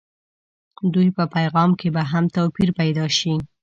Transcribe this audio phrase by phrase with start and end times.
[0.93, 3.33] دوی په پیغام کې به هم توپير پيدا شي.